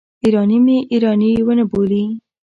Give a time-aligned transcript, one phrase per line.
[0.23, 2.03] ایراني مې ایراني ونه بولي.